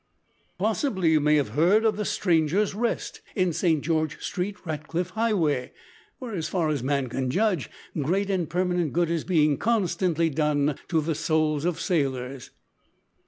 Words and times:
Possibly 0.57 1.11
you 1.11 1.19
may 1.19 1.35
have 1.35 1.49
heard 1.49 1.85
of 1.85 1.95
the 1.95 2.01
`_Strangers' 2.09 2.73
Rest_,' 2.73 3.19
in 3.35 3.53
Saint 3.53 3.83
George 3.83 4.19
Street, 4.19 4.55
Ratcliff 4.65 5.11
Highway, 5.11 5.73
where, 6.17 6.33
as 6.33 6.49
far 6.49 6.69
as 6.69 6.81
man 6.81 7.07
can 7.07 7.29
judge, 7.29 7.69
great 8.01 8.31
and 8.31 8.49
permanent 8.49 8.93
good 8.93 9.11
is 9.11 9.23
being 9.23 9.59
constantly 9.59 10.31
done 10.31 10.75
to 10.87 11.01
the 11.01 11.13
souls 11.13 11.65
of 11.65 11.79
sailors. 11.79 12.49